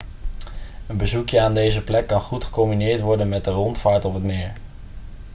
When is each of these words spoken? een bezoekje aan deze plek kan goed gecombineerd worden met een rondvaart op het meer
een 0.87 0.97
bezoekje 0.97 1.41
aan 1.41 1.53
deze 1.53 1.83
plek 1.83 2.07
kan 2.07 2.21
goed 2.21 2.43
gecombineerd 2.43 3.01
worden 3.01 3.29
met 3.29 3.47
een 3.47 3.53
rondvaart 3.53 4.05
op 4.05 4.13
het 4.13 4.23
meer 4.23 4.53